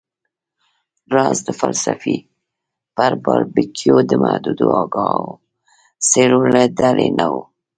راز 1.13 1.37
د 1.47 1.49
فلسفې 1.59 2.17
پر 2.95 3.11
باریکیو 3.25 3.97
د 4.09 4.11
محدودو 4.23 4.67
آګاهو 4.83 5.31
څیرو 6.09 6.41
له 6.53 6.63
ډلې 6.79 7.09
نه 7.17 7.25
و 7.31 7.35